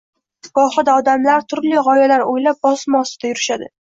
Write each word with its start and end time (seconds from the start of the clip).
Gohida 0.59 0.95
odamlar 1.01 1.43
turli 1.51 1.83
gʻoyalar 1.89 2.25
oʻylab, 2.31 2.59
bosim 2.67 2.99
ostida 3.03 3.33
yurishadi. 3.33 3.71